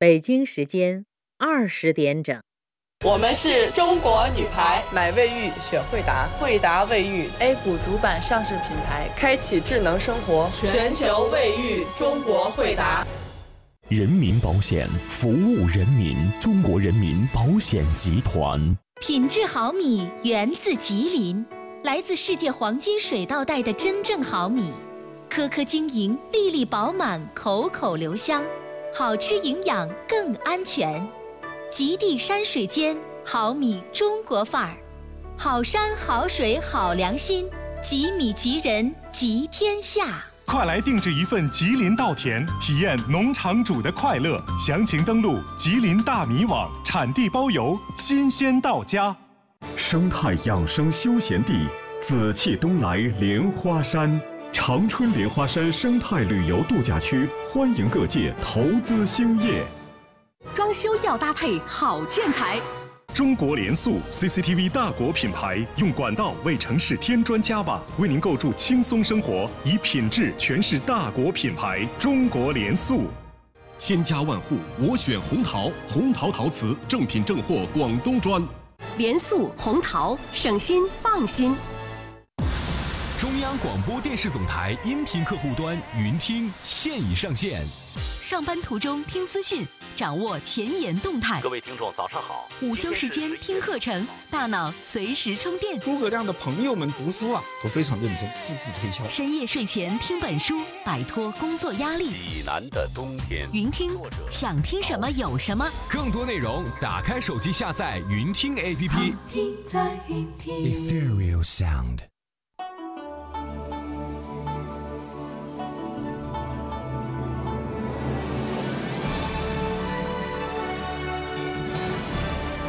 [0.00, 1.06] 北京时间
[1.38, 2.40] 二十点整。
[3.04, 13.04] 我们是中国女排，买卫浴选惠达，惠达卫浴 A 股主板上市品牌，开启智能生活，全球卫浴中国惠达。
[13.88, 18.78] 人民保险服务人民，中国人民保险集团。
[19.00, 21.44] 品质好米源自吉林，
[21.82, 24.72] 来自世界黄金水稻带的真正好米，
[25.28, 28.44] 颗颗晶莹，粒粒饱满，口口留香。
[28.92, 31.06] 好吃、营养更安全，
[31.70, 34.76] 极地山水间，好米中国范儿，
[35.36, 37.48] 好山好水好良心，
[37.82, 40.24] 吉米吉人吉天下。
[40.46, 44.42] 快来定制一份吉林稻田，体验农场主的快乐。
[44.58, 49.14] 详情登录吉林大米网，产地包邮，新鲜到家。
[49.76, 51.66] 生态养生休闲地，
[52.00, 54.20] 紫气东来莲花山。
[54.52, 59.64] 长春莲花山生态旅游度假区欢迎各界投资兴业。
[60.54, 62.58] 装修要搭配好建材。
[63.14, 71.86] 中国联塑 CCTV 大国品牌，用管道为城市添砖加瓦，为您构筑轻松生活，以品质诠释大国品牌。
[71.98, 73.08] 中国联塑，
[73.76, 78.42] 千家万户我选红陶，红陶陶瓷正品正货，广东砖。
[78.96, 81.54] 联塑红陶，省心放心。
[83.18, 87.66] 中央广播电视总台音频客户端云听现已上线。
[88.22, 89.66] 上班途中听资讯，
[89.96, 91.40] 掌握前沿动态。
[91.40, 92.48] 各位听众，早上好。
[92.62, 95.80] 午休时间听课程，大脑随时充电。
[95.80, 99.02] 诸葛亮的朋友们读书啊，都非常认真，字字推敲。
[99.08, 102.10] 深夜睡前听本书，摆脱工作压力。
[102.10, 103.48] 济南的冬天。
[103.52, 103.98] 云听，
[104.30, 105.68] 想听什么有什么。
[105.90, 109.16] 更多内容，打开手机下载云听 APP。
[109.28, 110.54] 听在云听。
[110.54, 112.02] Ethereal Sound。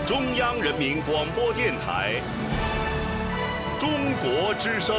[0.09, 2.15] 中央人民广播电台，
[3.79, 3.91] 中
[4.23, 4.95] 国之声。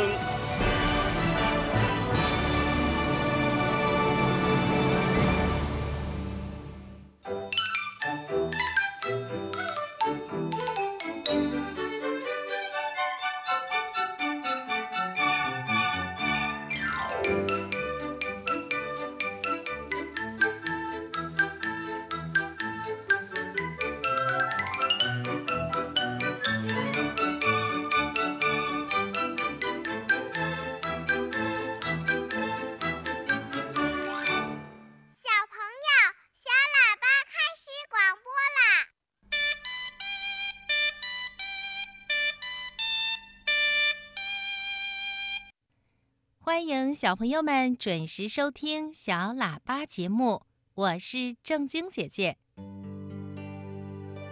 [46.42, 50.40] 欢迎小朋友们准时收听小喇叭节目，
[50.72, 52.38] 我是正晶姐姐。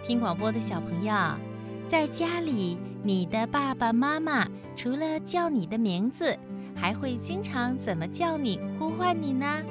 [0.03, 1.13] 听广播的小朋友，
[1.87, 6.35] 在家里，你的爸爸妈妈除了叫你的名字，
[6.75, 9.63] 还会经常怎么叫你、呼唤你呢？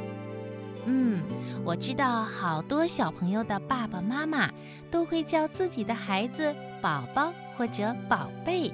[0.87, 1.21] 嗯，
[1.65, 4.49] 我知道好多小朋友的爸爸妈妈
[4.93, 8.73] 都会叫自己的孩子“宝宝”或者“宝贝”。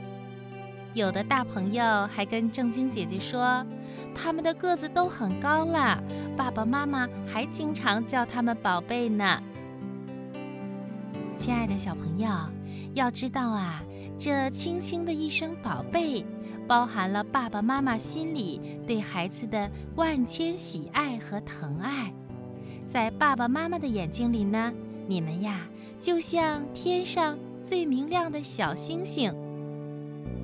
[0.94, 3.66] 有的大朋友还跟正晶姐姐说，
[4.14, 6.00] 他们的个子都很高了，
[6.36, 9.42] 爸爸妈妈还经常叫他们宝贝呢。
[11.36, 12.30] 亲爱的小朋友，
[12.92, 13.82] 要知道啊，
[14.16, 16.24] 这轻轻的一声“宝贝”，
[16.68, 22.14] 包含了爸爸妈妈心里对孩子的万千喜爱和疼爱。
[22.88, 24.72] 在爸爸妈妈的眼睛里呢，
[25.08, 25.66] 你们呀，
[26.00, 29.34] 就像天上最明亮的小星星。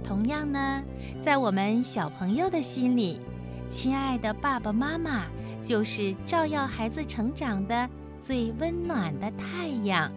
[0.00, 0.82] 同样呢，
[1.20, 3.20] 在我们小朋友的心里，
[3.68, 5.26] 亲爱的爸爸妈妈
[5.62, 7.88] 就是照耀孩子成长的
[8.20, 10.10] 最温暖的太阳。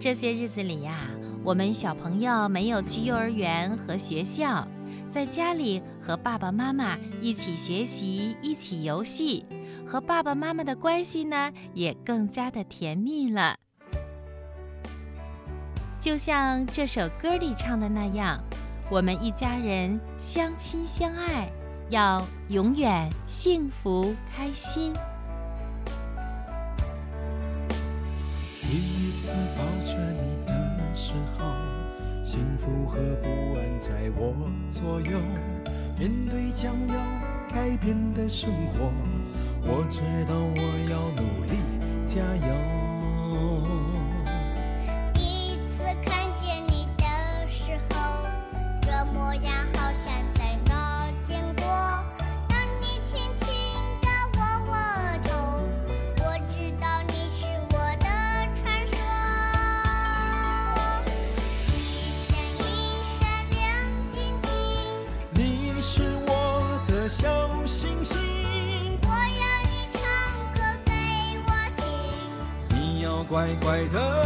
[0.00, 1.08] 这些日子里呀，
[1.44, 4.66] 我们小朋友没有去幼儿园和学校，
[5.08, 9.44] 在家里和爸爸妈妈一起学习、一起游戏，
[9.86, 13.56] 和爸爸妈妈的关系呢也更加的甜蜜了。
[16.02, 18.36] 就像这首歌里唱的那样，
[18.90, 21.48] 我们一家人相亲相爱，
[21.90, 24.92] 要永远幸福开心。
[28.62, 30.52] 第一次抱着你的
[30.92, 31.44] 时候，
[32.24, 34.34] 幸福和不安在我
[34.68, 35.20] 左右。
[36.00, 36.96] 面对将要
[37.54, 38.92] 改变的生活，
[39.62, 41.52] 我知道我要努力
[42.08, 42.91] 加油。
[73.62, 74.21] 怪的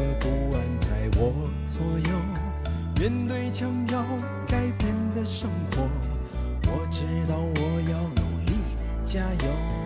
[0.00, 0.88] 和不安在
[1.18, 2.10] 我左右。
[2.96, 4.02] 面对将要
[4.46, 5.88] 改变的生活，
[6.66, 8.52] 我知道我要努力
[9.04, 9.79] 加油。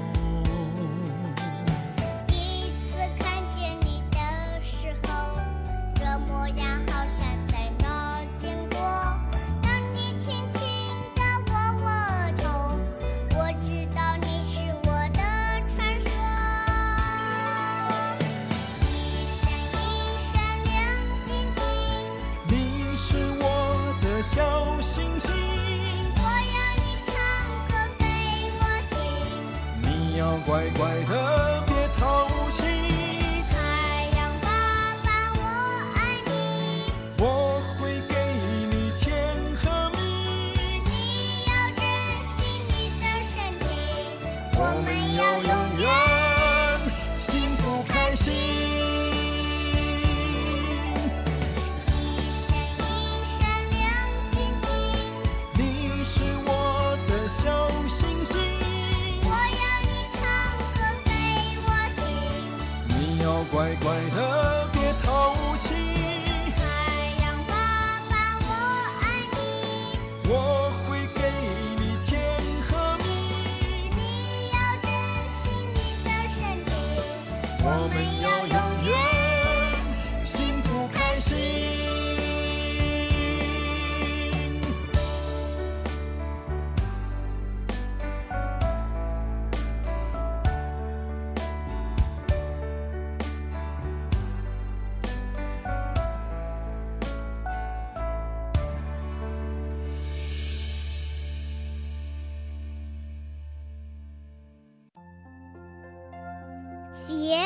[107.06, 107.36] 鞋，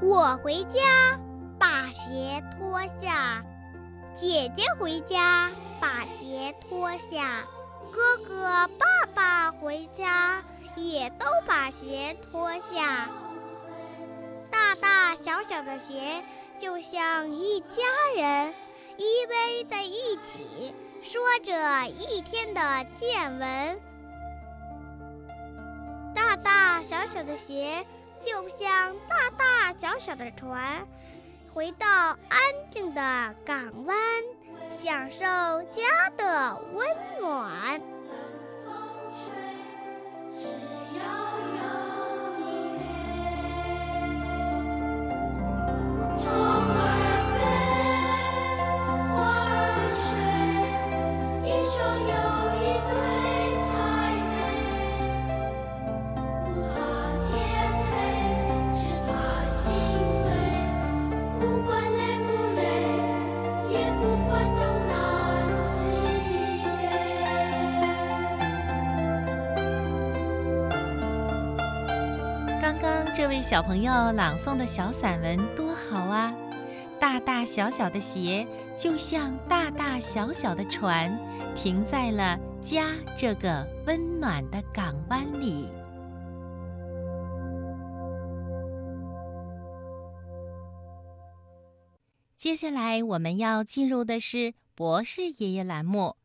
[0.00, 1.18] 我回家
[1.58, 3.44] 把鞋脱下，
[4.14, 7.44] 姐姐回家把鞋脱下，
[7.92, 10.42] 哥哥、爸爸回家
[10.74, 13.10] 也都把鞋脱下。
[14.50, 16.24] 大大小小的鞋
[16.58, 17.76] 就像一家
[18.16, 18.54] 人，
[18.96, 23.78] 依偎在一起，说着一天的见闻。
[26.14, 27.84] 大大小小的鞋
[28.26, 30.86] 就像大大小小的船，
[31.52, 32.18] 回到安
[32.70, 33.96] 静的港湾，
[34.82, 35.18] 享受
[35.70, 36.86] 家的温
[37.20, 37.80] 暖。
[38.64, 38.72] 风
[39.12, 40.42] 吹
[73.44, 76.34] 小朋友朗诵的小散文多好啊！
[76.98, 81.14] 大大小小的鞋就像大大小小的船，
[81.54, 85.68] 停在了家这个温暖的港湾里。
[92.34, 96.16] 接下来我们要进入的是博士爷爷栏目。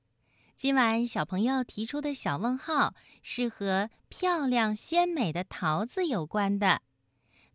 [0.56, 6.82] 今晚小朋友提出的小问号是和漂亮鲜美的桃子有关的。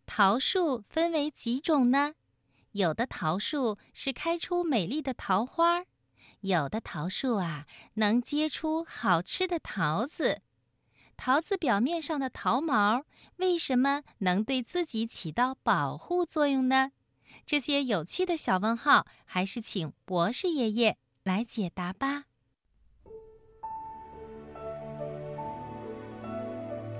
[0.05, 2.13] 桃树分为几种呢？
[2.71, 5.85] 有的桃树是开出美丽的桃花，
[6.41, 10.41] 有的桃树啊能结出好吃的桃子。
[11.17, 13.05] 桃子表面上的桃毛
[13.37, 16.91] 为什么能对自己起到保护作用呢？
[17.45, 22.25] 这些有趣的小问号，还是请博士爷爷来解答吧。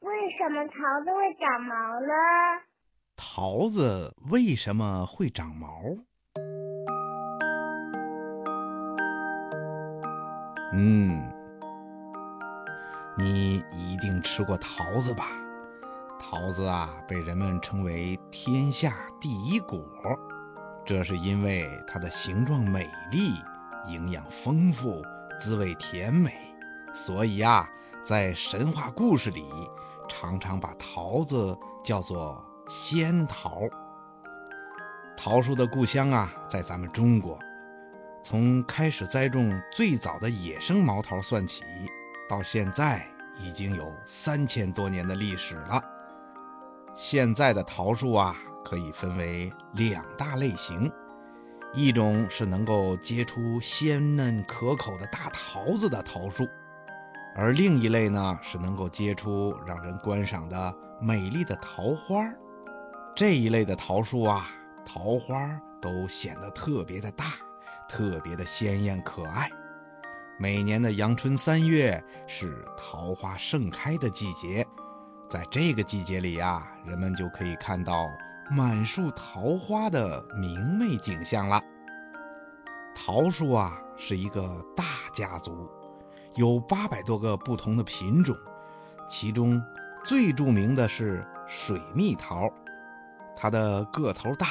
[0.00, 0.74] 为什么桃
[1.04, 2.12] 子会长毛呢？
[3.16, 5.80] 桃子为什么会长毛？
[10.74, 11.22] 嗯，
[13.16, 15.24] 你一定吃过桃子吧？
[16.18, 19.82] 桃子啊，被人们称为天下第一果，
[20.84, 23.32] 这是因为它的形状美丽、
[23.88, 25.02] 营养丰富、
[25.38, 26.54] 滋味甜美，
[26.92, 27.66] 所以啊，
[28.02, 29.42] 在神话故事里，
[30.08, 33.62] 常常把桃子叫做仙桃。
[35.16, 37.38] 桃树的故乡啊，在咱们中国。
[38.22, 41.62] 从开始栽种最早的野生毛桃算起，
[42.28, 43.06] 到现在
[43.38, 45.80] 已经有三千多年的历史了。
[46.96, 48.34] 现在的桃树啊，
[48.64, 50.90] 可以分为两大类型，
[51.72, 56.48] 一种是能够结出鲜嫩可口的大桃子的桃树，
[57.36, 62.24] 而另一类呢，是能够结出让人观赏的美丽的桃花。
[63.14, 64.48] 这一类的桃树啊，
[64.84, 67.26] 桃花都显得特别的大。
[67.88, 69.48] 特别的鲜艳可爱。
[70.40, 74.66] 每年的阳春三月是桃花盛开的季节，
[75.30, 78.04] 在这个季节里呀，人们就可以看到
[78.50, 81.62] 满树桃花的明媚景象了。
[82.92, 85.70] 桃树啊，是一个大家族，
[86.36, 88.36] 有八百多个不同的品种，
[89.08, 89.60] 其中
[90.04, 92.50] 最著名的是水蜜桃，
[93.34, 94.46] 它的个头大，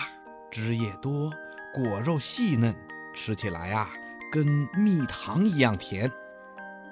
[0.52, 1.32] 枝叶多，
[1.74, 2.76] 果肉细嫩。
[3.14, 3.88] 吃起来呀，
[4.30, 6.12] 跟蜜糖一样甜。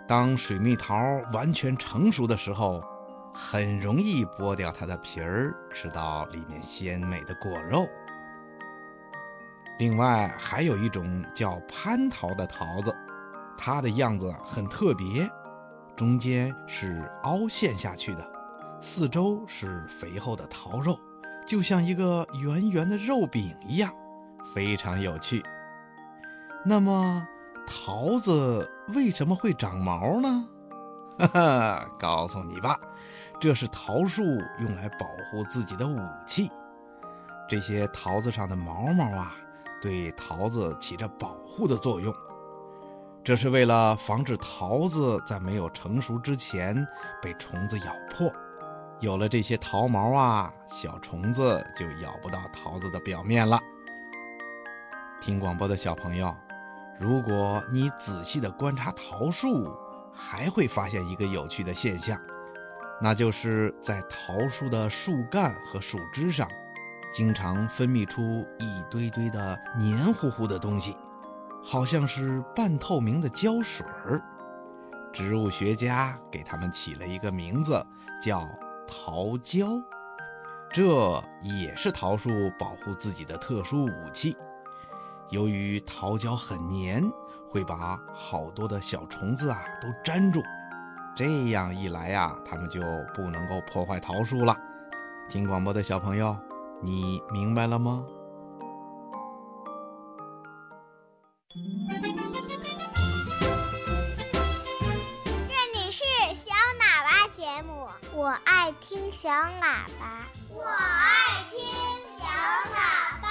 [0.08, 0.96] 当水蜜桃
[1.34, 2.82] 完全成熟的时候，
[3.34, 7.90] 很容易剥掉它的皮儿，吃到里面鲜美的果肉。
[9.80, 12.96] 另外，还有一种叫蟠桃的桃子，
[13.58, 15.30] 它的样子很特别，
[15.96, 18.28] 中间是凹陷下去的，
[18.82, 21.00] 四周是肥厚的桃肉，
[21.46, 23.94] 就像一个圆圆的肉饼一样，
[24.54, 25.44] 非常有趣。
[26.66, 27.26] 那么，
[27.68, 30.48] 桃子为什么会长毛呢？
[31.18, 32.80] 哈哈，告诉你吧，
[33.40, 34.24] 这是桃树
[34.60, 36.50] 用来保护自己的武器。
[37.48, 39.36] 这些桃子上的毛毛啊，
[39.82, 42.14] 对桃子起着保护的作用。
[43.24, 46.86] 这是为了防止桃子在没有成熟之前
[47.22, 48.30] 被虫子咬破。
[49.00, 53.60] 有了这些桃毛啊，小虫子就咬不到桃子的表面了。
[55.22, 56.36] 听广播的小朋友。
[57.00, 59.74] 如果你仔细的观察桃树，
[60.14, 62.18] 还会发现一个有趣的现象，
[63.02, 66.48] 那就是在桃树的树干和树枝上，
[67.12, 70.96] 经常分泌出一堆堆的黏糊糊的东西，
[71.64, 74.22] 好像是半透明的胶水儿。
[75.14, 77.84] 植物学家给它们起了一个名字，
[78.22, 78.48] 叫
[78.88, 79.68] 桃胶。
[80.72, 82.30] 这也是桃树
[82.60, 84.36] 保护自己的特殊武器。
[85.30, 87.04] 由于桃胶很黏，
[87.48, 90.42] 会把好多的小虫子啊都粘住，
[91.16, 92.82] 这样一来呀，它们就
[93.14, 94.58] 不能够破坏桃树了。
[95.30, 96.36] 听广播的小朋友，
[96.82, 98.04] 你明白了吗？
[109.14, 111.60] 小喇叭，我爱听
[112.18, 112.26] 小
[112.74, 113.28] 喇叭。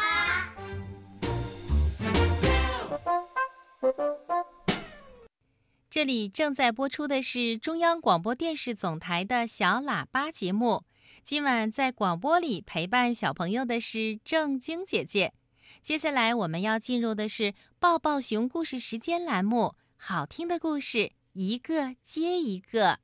[5.90, 10.84] 这里正在播出的是中央广播电视总台的小喇叭节目。
[11.24, 15.32] 今晚在广播里陪伴小朋友的是正晶姐姐。
[15.82, 23.00] 接下来我们要进入的是抱抱熊故事时间栏目，好听的故事一个接一个。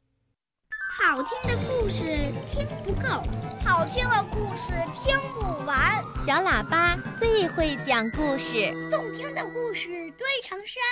[1.00, 2.04] 好听的故事
[2.44, 3.22] 听不够，
[3.64, 6.02] 好听的故事听不完。
[6.16, 9.86] 小喇叭最会讲故事，动听的故事
[10.18, 10.82] 堆成山。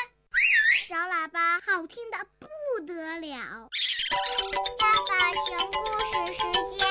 [0.89, 2.47] 小喇叭好听的不
[2.87, 3.69] 得了。
[4.79, 6.87] 爸爸熊故事时间，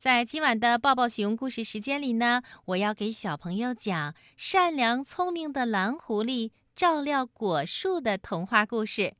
[0.00, 9.14] 在今晚的抱抱熊故事时间里呢，我要给小朋友讲善良聪明的蓝狐狸照料果树的童话故事。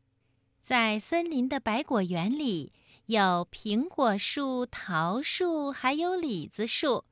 [0.63, 2.73] 在森林的百果园里，
[3.07, 7.05] 有苹果树、桃树，还有李子树。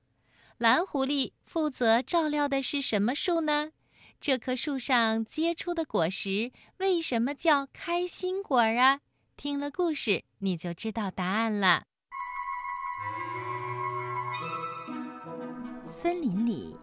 [0.58, 3.70] 蓝狐狸负责照料的是什么树呢？
[4.20, 9.02] 这棵树上结出的果实为什么叫开心果啊？
[9.36, 11.84] 听了故事，你就知道答案了。
[15.88, 16.76] 森林里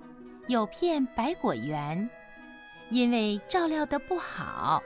[0.47, 2.09] 有片百果园，
[2.89, 4.81] 因为照料的不好，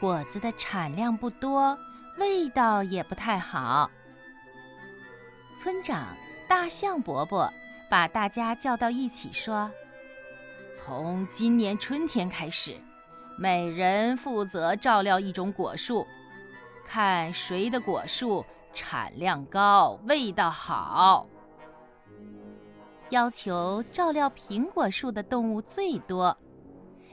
[0.00, 1.78] 果子的产量不多，
[2.18, 3.90] 味道也不太好。
[5.58, 6.16] 村长
[6.48, 7.52] 大象伯伯
[7.88, 9.70] 把大家叫到一起说
[10.74, 12.74] ：“从今年春天开始，
[13.38, 16.06] 每人负责照料一种果树，
[16.84, 21.26] 看谁的果树产量高，味道好。”
[23.10, 26.36] 要求照料苹果树的动物最多，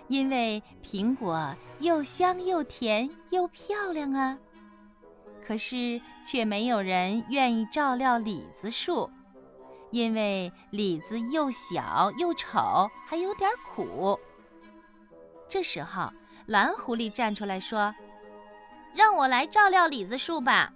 [0.07, 4.37] 因为苹果又香又甜又漂亮啊。
[5.47, 9.09] 可是却没有人愿意照料李子树，
[9.91, 14.19] 因为李子又小又丑，还有点苦。
[15.47, 16.11] 这时候，
[16.47, 17.95] 蓝狐狸站出来说
[18.93, 20.73] ：“让我来照料李子树吧。”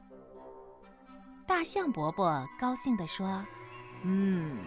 [1.45, 3.45] 大象伯伯高兴地说
[4.03, 4.57] ：“嗯。”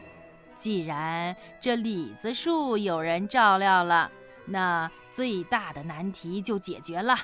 [0.59, 4.13] 既然这李子树有人照料了，
[4.45, 7.17] 那最大的难题就解决了。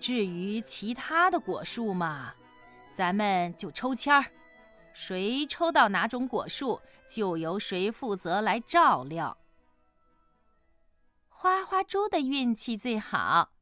[0.00, 2.34] 至于其他的果树嘛，
[2.92, 4.24] 咱们就抽签儿，
[4.92, 9.36] 谁抽到哪种果树，就由谁负责来照料。
[11.28, 13.52] 花花猪的运气最好，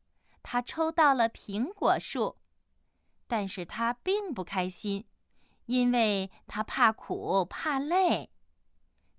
[0.43, 2.37] 他抽到了苹果树，
[3.27, 5.07] 但是他并不开心，
[5.67, 8.31] 因为他怕苦怕累。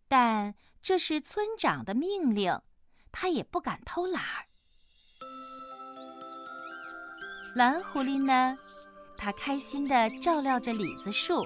[0.07, 2.61] 但这是村长的命令，
[3.11, 4.46] 他也不敢偷懒儿。
[7.57, 8.55] 蓝狐狸呢，
[9.17, 11.43] 它开心地照料着李子树，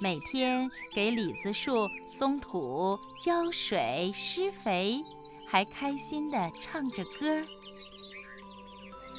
[0.00, 5.04] 每天给李子树松土、浇水、施肥，
[5.46, 7.44] 还开心地唱着歌儿。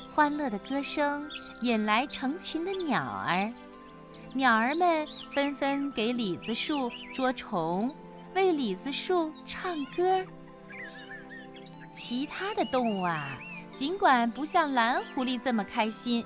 [0.10, 1.30] 欢乐的歌声
[1.62, 3.54] 引来成群的鸟儿，
[4.34, 7.94] 鸟儿们纷纷给李子树捉虫。
[8.34, 10.26] 为李子树唱歌。
[11.92, 13.38] 其他的动物啊，
[13.80, 16.26] 尽管不像蓝狐狸这么开心，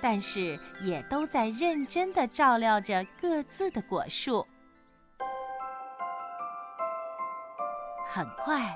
[0.00, 4.46] 但是也都在认真地照料着各自的果树。
[8.08, 8.74] 很快，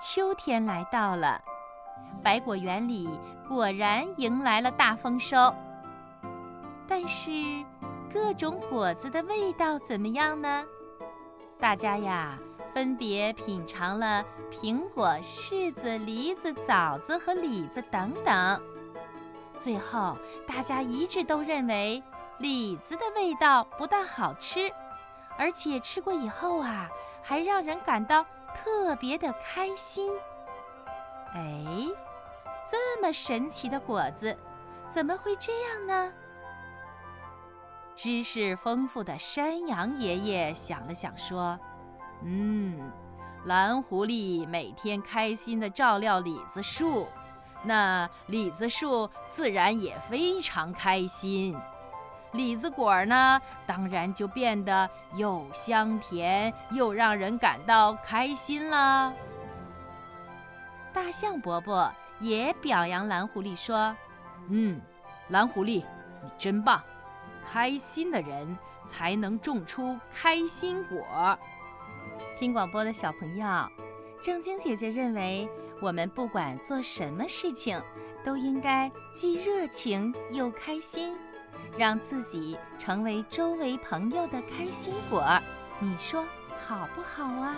[0.00, 1.42] 秋天来到了，
[2.22, 3.10] 百果园里
[3.48, 5.52] 果然迎来了大丰收。
[6.86, 7.32] 但是，
[8.08, 10.64] 各种果子的味道怎么样呢？
[11.58, 12.38] 大家呀，
[12.74, 18.60] 分别品尝了苹果、柿子、梨子、枣子和李子等等。
[19.56, 22.02] 最后，大家一致都认为
[22.38, 24.70] 李子的味道不但好吃，
[25.38, 26.90] 而且吃过以后啊，
[27.22, 30.12] 还让人感到特别的开心。
[31.32, 31.64] 哎，
[32.68, 34.36] 这么神奇的果子，
[34.88, 36.12] 怎么会这样呢？
[37.94, 41.56] 知识丰富的山羊爷爷想了想，说
[42.24, 42.90] ：“嗯，
[43.44, 47.06] 蓝狐狸每天开心地照料李子树，
[47.62, 51.54] 那李子树自然也非常开心。
[52.32, 59.12] 李子果儿呢，当然就变得又香甜又让人感到开心了。”
[60.92, 63.94] 大象伯伯也表扬蓝狐狸说
[64.48, 64.80] ：“嗯，
[65.28, 65.84] 蓝狐狸，
[66.22, 66.82] 你真棒。”
[67.44, 68.56] 开心的人
[68.86, 71.38] 才能种出开心果。
[72.38, 73.46] 听广播的小朋友，
[74.22, 75.48] 正晶姐姐认为，
[75.80, 77.80] 我们不管做什么事情，
[78.24, 81.16] 都应该既热情又开心，
[81.76, 85.24] 让自己成为周围朋友的开心果。
[85.78, 86.24] 你说
[86.66, 87.56] 好不好啊？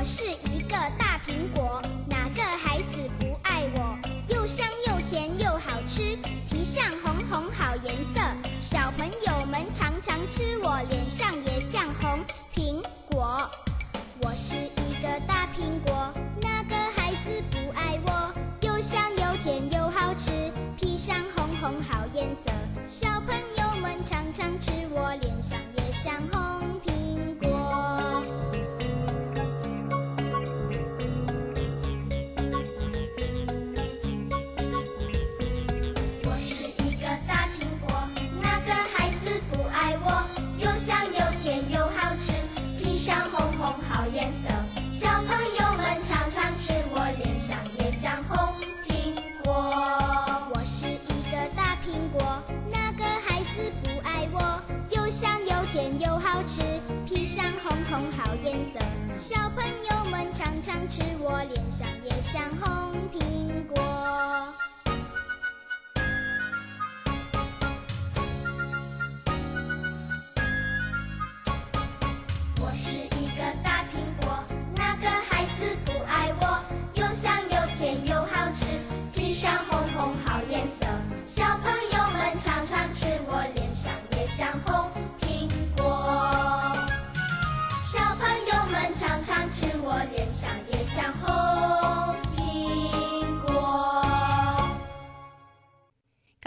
[0.00, 3.98] 我是一个大苹果，哪个孩子不爱我？
[4.28, 6.16] 又香又甜又好吃，
[6.48, 8.18] 皮上红红好颜色，
[8.62, 12.18] 小朋友们常常吃，我脸上也像红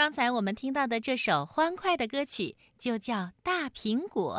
[0.03, 4.35] 刚才我们听到的这首欢快的歌曲就叫《大苹果》。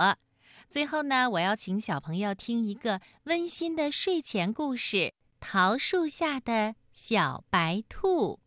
[0.68, 4.96] 最后呢，我要请小朋友听一个温馨的睡前故事
[5.40, 8.38] 《桃树下的小白兔》。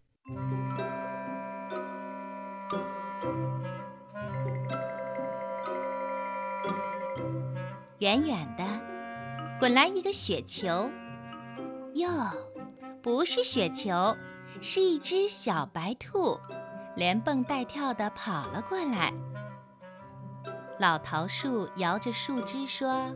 [7.97, 8.63] 远远的，
[9.59, 10.87] 滚来一个雪球，
[11.95, 12.07] 哟，
[13.01, 14.15] 不是雪球，
[14.61, 16.39] 是一只小白兔，
[16.97, 19.13] 连蹦带跳的跑了过来。
[20.79, 23.15] 老桃树摇着树枝说：“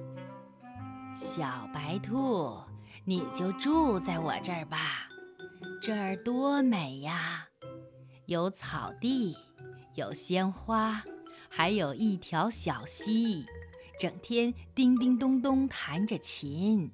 [1.18, 2.60] 小白兔，
[3.04, 5.10] 你就住在我这儿吧，
[5.82, 7.48] 这儿多美呀！
[8.28, 9.36] 有草地，
[9.96, 11.02] 有鲜花，
[11.50, 13.44] 还有一条小溪，
[14.00, 16.92] 整天叮叮咚咚弹着琴。”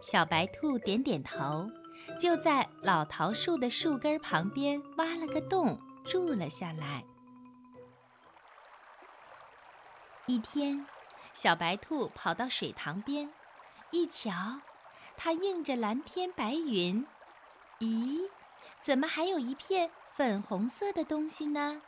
[0.00, 1.68] 小白兔点点头，
[2.18, 7.04] 就在老桃树的树根旁边挖了个洞，住了下来。
[10.26, 10.84] 一天，
[11.32, 13.32] 小白兔跑到水塘边，
[13.92, 14.32] 一瞧，
[15.16, 17.06] 它映着蓝天白云。
[17.78, 18.28] 咦，
[18.80, 21.80] 怎么还有一片粉红色的东西呢？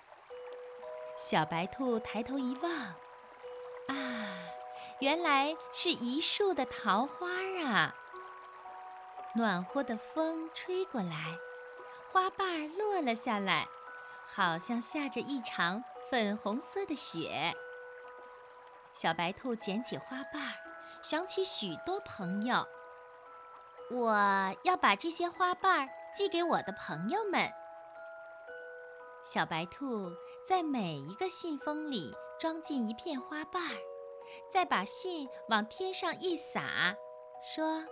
[1.19, 2.73] 小白兔抬头一望，
[3.89, 4.39] 啊，
[5.01, 7.27] 原来是一树的桃花
[7.65, 7.95] 啊！
[9.35, 11.39] 暖和的风吹过来，
[12.11, 13.69] 花瓣落了下来，
[14.27, 17.55] 好像下着一场粉红色的雪。
[18.93, 20.55] 小白兔捡起花瓣儿，
[21.03, 22.67] 想起许多朋友。
[23.91, 24.15] 我
[24.65, 27.51] 要把这些花瓣寄给我的朋友们。
[29.25, 30.11] 小白兔
[30.47, 33.77] 在每一个信封里装进一片花瓣儿，
[34.53, 36.97] 再把信往天上一撒，
[37.43, 37.85] 说：“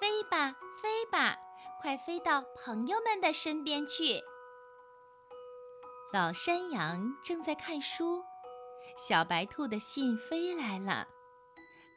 [0.00, 1.36] 飞吧，飞吧，
[1.80, 4.20] 快飞到朋友们的身边去。”
[6.12, 8.24] 老山羊正在看书。
[8.96, 11.06] 小白兔的信飞来了，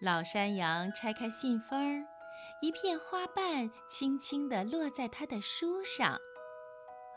[0.02, 2.06] 老山羊拆开信封，
[2.62, 6.20] 一片花瓣轻轻地落在他的书上。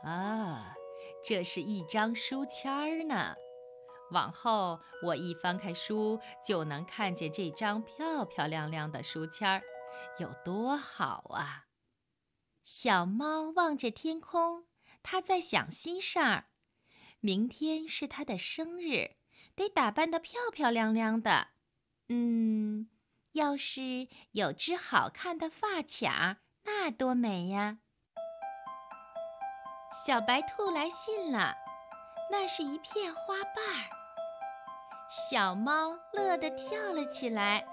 [0.02, 0.74] 啊，
[1.22, 3.34] 这是一张书签儿呢。
[4.10, 9.62] 往后我一翻开书，就能看见这张漂漂亮亮的书签儿，
[10.18, 11.66] 有多好啊！
[12.62, 14.66] 小猫望着天空，
[15.02, 16.46] 它在想心事儿。
[17.20, 19.16] 明天是它的生日。
[19.56, 21.50] 得打扮得漂漂亮亮的，
[22.08, 22.90] 嗯，
[23.34, 27.78] 要是有只好看的发卡，那多美呀！
[30.04, 31.54] 小白兔来信了，
[32.32, 33.86] 那是一片花瓣儿。
[35.08, 37.64] 小猫乐得跳了起来，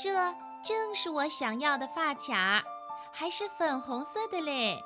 [0.00, 0.32] 这
[0.64, 2.62] 正是我想要的发卡，
[3.12, 4.82] 还是粉红色的嘞！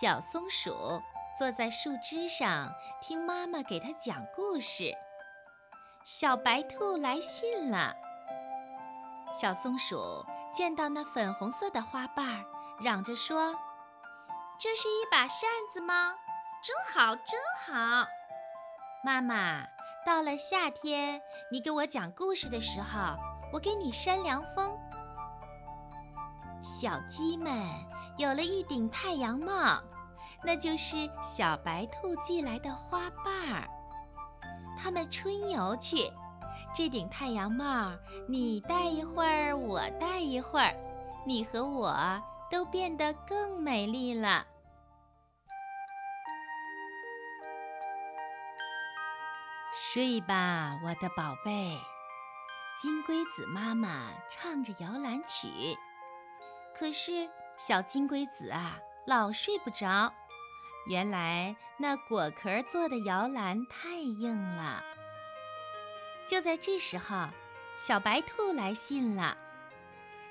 [0.00, 1.00] 小松鼠。
[1.38, 2.70] 坐在树枝上
[3.00, 4.92] 听妈妈给它讲故事。
[6.04, 7.96] 小白兔来信了。
[9.32, 9.96] 小松鼠
[10.52, 12.44] 见到那粉红色的花瓣儿，
[12.80, 13.56] 嚷着说
[14.60, 16.14] ：“这是一把扇子吗？
[16.62, 18.06] 真好，真好！”
[19.02, 19.66] 妈妈，
[20.04, 23.16] 到了夏天，你给我讲故事的时候，
[23.52, 24.70] 我给你扇凉风。
[26.60, 27.56] 小鸡们
[28.18, 29.80] 有了一顶太阳帽。
[30.44, 33.68] 那就是小白兔寄来的花瓣儿。
[34.76, 36.10] 他们春游去，
[36.74, 37.92] 这顶太阳帽，
[38.28, 40.74] 你戴一会儿，我戴一会儿，
[41.24, 41.96] 你和我
[42.50, 44.44] 都变得更美丽了。
[49.92, 51.78] 睡吧，我的宝贝。
[52.80, 55.76] 金龟子妈妈唱着摇篮曲，
[56.74, 57.28] 可是
[57.58, 60.10] 小金龟子啊，老睡不着。
[60.86, 64.82] 原来那果壳做的摇篮太硬了。
[66.26, 67.28] 就在这时候，
[67.76, 69.36] 小白兔来信了。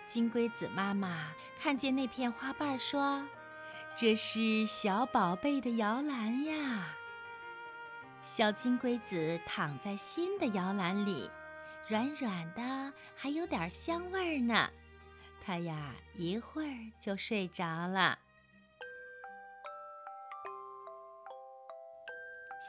[0.08, 1.28] 金龟子妈妈
[1.62, 3.24] 看见那片花瓣，说
[3.95, 6.95] ：“这是小宝贝的摇篮呀。”
[8.23, 11.29] 小金龟子躺在新的摇篮里，
[11.88, 14.69] 软软的，还有点香味儿呢。
[15.43, 18.17] 它呀，一会儿就睡着了。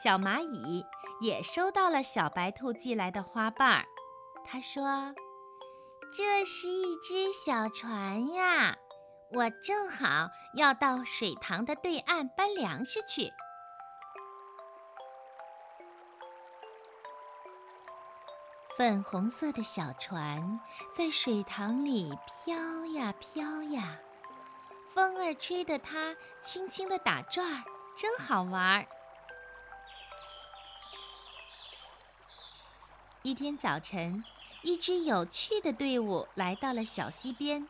[0.03, 0.83] 小蚂蚁
[1.21, 3.85] 也收到了小白兔寄来的花瓣儿，
[4.45, 5.13] 它说
[6.17, 8.75] ：“这是一只小船呀，
[9.31, 13.31] 我正好要到水塘的对岸搬粮食去。”
[18.75, 20.59] 粉红色的小船
[20.91, 22.55] 在水塘里飘
[22.87, 23.95] 呀飘呀，
[24.95, 27.63] 风儿吹得它轻轻地打转儿，
[27.95, 28.87] 真好玩儿。
[33.21, 34.23] 一天早晨，
[34.63, 37.67] 一支有趣的队伍来到了小溪边。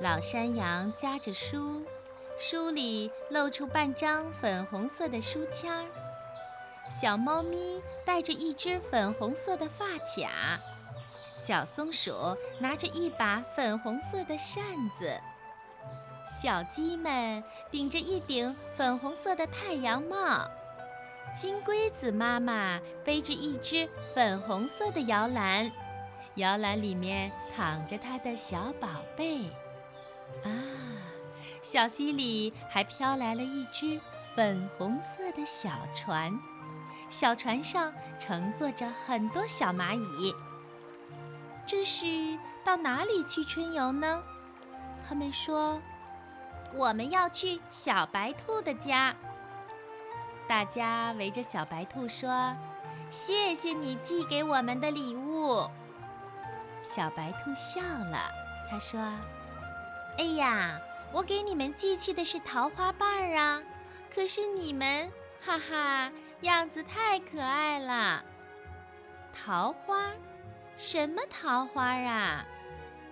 [0.00, 1.84] 老山羊夹着书，
[2.38, 5.84] 书里露出半张粉红色的书签儿。
[6.88, 10.58] 小猫咪戴着一只粉红色的发卡，
[11.36, 12.12] 小松鼠
[12.58, 14.62] 拿着一把粉红色的扇
[14.98, 15.20] 子，
[16.40, 20.50] 小鸡们顶着一顶粉红色的太阳帽，
[21.36, 25.70] 金龟子妈妈背着一只粉红色的摇篮，
[26.36, 29.44] 摇篮里面躺着它的小宝贝。
[30.42, 30.50] 啊，
[31.62, 34.00] 小溪里还飘来了一只
[34.34, 36.32] 粉红色的小船。
[37.08, 40.34] 小船上乘坐着很多小蚂蚁。
[41.66, 42.06] 这是
[42.64, 44.22] 到哪里去春游呢？
[45.08, 45.80] 他们说
[46.74, 49.14] ：“我们要去小白兔的家。”
[50.46, 52.54] 大家围着小白兔说
[53.10, 55.68] ：“谢谢你寄给我们的礼物。”
[56.80, 58.30] 小白兔笑了，
[58.70, 59.00] 他说
[60.18, 60.78] ：“哎呀，
[61.12, 63.62] 我给你们寄去的是桃花瓣儿啊，
[64.14, 65.10] 可是你们，
[65.44, 68.24] 哈哈。”样子太可爱了，
[69.32, 70.12] 桃花，
[70.76, 72.44] 什么桃花啊？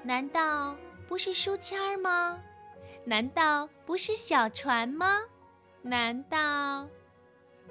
[0.03, 0.77] 难道
[1.09, 2.41] 不是书签吗？
[3.05, 5.23] 难道不是小船吗？
[5.83, 6.87] 难道？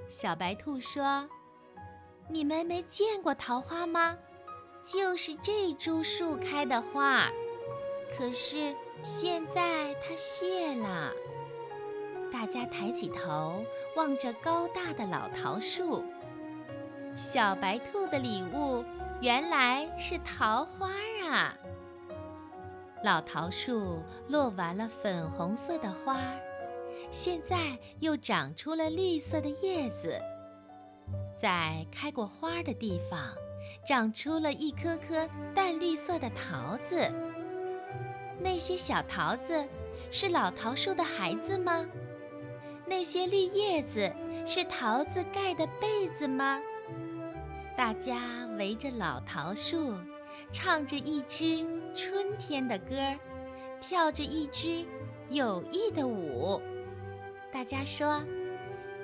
[0.09, 1.27] 小白兔说
[2.29, 4.17] ：“你们没见过桃花吗？
[4.83, 7.29] 就是这株树开的花，
[8.15, 11.11] 可是现在它谢了。”
[12.31, 13.63] 大家抬起头
[13.95, 16.03] 望着高大的老桃树。
[17.15, 18.83] 小白兔的礼物
[19.21, 20.89] 原来是桃花
[21.29, 21.55] 啊！
[23.03, 26.19] 老桃树落完了粉红色的花，
[27.11, 30.19] 现在又长出了绿色的叶子。
[31.37, 33.19] 在开过花的地方，
[33.87, 37.09] 长出了一颗颗淡绿色的桃子。
[38.39, 39.63] 那些小桃子
[40.11, 41.85] 是老桃树的孩子吗？
[42.87, 44.11] 那些绿叶子
[44.45, 46.61] 是桃子盖的被子吗？
[47.75, 49.93] 大家围着老桃树，
[50.51, 53.17] 唱着一支春天的歌儿，
[53.81, 54.85] 跳着一支
[55.29, 56.61] 有意的舞。
[57.51, 58.21] 大家说：“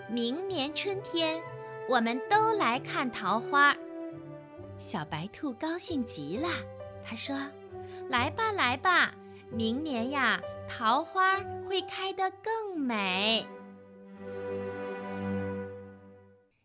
[0.08, 1.42] 明年春天，
[1.90, 3.76] 我们都来看桃花。”
[4.78, 6.48] 小白兔高兴极了，
[7.04, 7.36] 他说
[8.10, 9.14] ：“来吧，来吧，
[9.50, 13.46] 明年呀，桃花会开得更美。”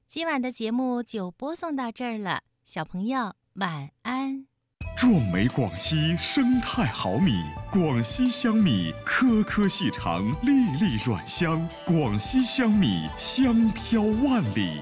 [0.09, 4.47] 今晚的节目就播送到这儿了，小朋友晚安。
[4.97, 7.43] 壮美广西生态好米，
[7.73, 11.69] 广西香米颗颗细长，粒粒软香。
[11.85, 14.81] 广西香米香飘万里。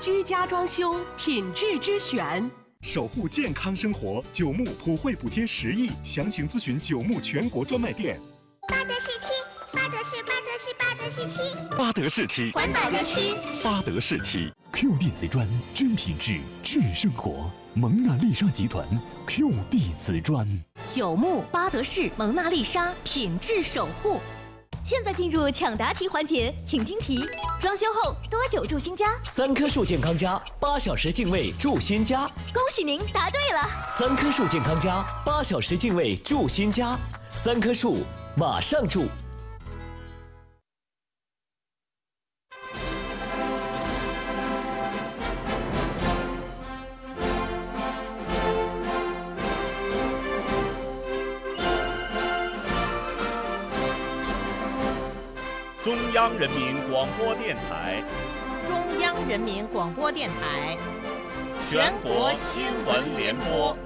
[0.00, 2.50] 居家装修品质之选，
[2.82, 8.18] 守护健康生活，九牧普惠补贴十亿，详情咨询九牧全国专卖店。
[8.66, 9.32] 巴德士漆，
[9.72, 14.52] 巴德士，巴德士，巴德士漆，巴德士漆，环保的漆，巴德士漆。
[14.72, 17.48] QD 瓷砖真品质，质生活。
[17.74, 18.84] 蒙娜丽莎集团
[19.28, 20.46] QD 瓷砖。
[20.88, 24.18] 九牧巴德士蒙娜丽莎品质守护。
[24.82, 27.24] 现在进入抢答题环节，请听题：
[27.60, 29.06] 装修后多久住新家？
[29.24, 32.26] 三棵树健康家，八小时净卫住新家。
[32.52, 33.86] 恭喜您答对了。
[33.86, 36.98] 三棵树健康家，八小时净卫住新家。
[37.36, 37.98] 三棵树，
[38.36, 39.06] 马上住。
[55.82, 58.04] 中中央人民广播电台，
[58.66, 60.76] 中央人民广播电台，
[61.70, 63.76] 全国新闻联播。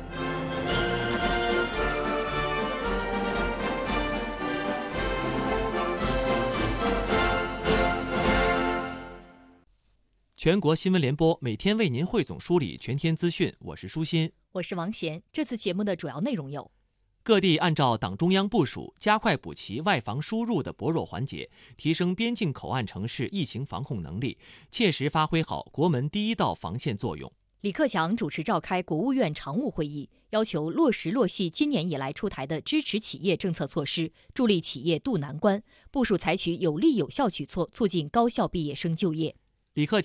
[10.36, 15.22] 全国新闻联播每天为您汇总梳理全天资讯，我是舒心，我是王贤。
[15.32, 16.70] 这次节目的主要内容有：
[17.26, 24.36] 各地按照党中央部署，加快补齐外防输入的薄弱环节，提升边境口岸城市疫情防控能力，
[24.70, 27.32] 切实发挥好国门第一道防线作用。
[27.62, 39.34] 李克强主持召开国务院常务会议，要求落实落细今年以来出台的支持企业政策措施，助力企业渡难关，部署采取有力有效举措，促进高校毕业生就业。
[39.72, 40.00] 李克